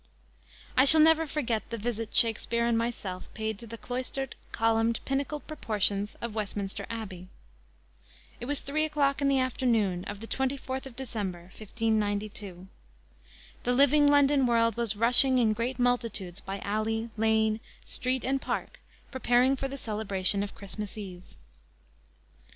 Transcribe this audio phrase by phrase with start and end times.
[0.75, 5.45] _I shall never forget the visit Shakspere and myself paid to the cloistered, columned, pinnacled
[5.45, 7.27] proportions of Westminster Abbey.
[8.39, 12.67] It was three o'clock in the afternoon of the 24th of December, 1592.
[13.61, 18.79] The living London world was rushing in great multitudes by alley, lane, street and park
[19.11, 21.21] preparing for the celebration of Christmas Eve.